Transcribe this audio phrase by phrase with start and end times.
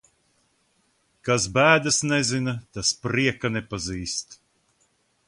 [1.27, 4.39] Kas bēdas nezina, tas prieka nepazīst.